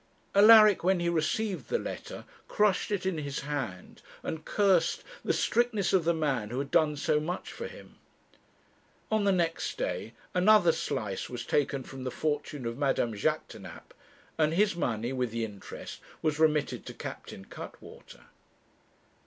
Alaric, 0.33 0.83
when 0.83 0.99
he 0.99 1.09
received 1.09 1.69
the 1.69 1.77
letter, 1.77 2.25
crushed 2.47 2.89
it 2.89 3.05
in 3.05 3.19
his 3.19 3.41
hand, 3.41 4.01
and 4.23 4.45
cursed 4.45 5.03
the 5.23 5.31
strictness 5.31 5.93
of 5.93 6.05
the 6.05 6.11
man 6.15 6.49
who 6.49 6.57
had 6.57 6.71
done 6.71 6.95
so 6.95 7.19
much 7.19 7.51
for 7.51 7.67
him. 7.67 7.97
On 9.11 9.25
the 9.25 9.31
next 9.31 9.77
day 9.77 10.13
another 10.33 10.71
slice 10.71 11.29
was 11.29 11.45
taken 11.45 11.83
from 11.83 12.03
the 12.03 12.09
fortune 12.09 12.65
of 12.65 12.79
Madame 12.79 13.13
Jaquêtanàpe; 13.13 13.91
and 14.39 14.55
his 14.55 14.75
money, 14.75 15.13
with 15.13 15.29
the 15.29 15.45
interest, 15.45 16.01
was 16.23 16.39
remitted 16.39 16.83
to 16.87 16.95
Captain 16.95 17.45
Cuttwater. 17.45 18.23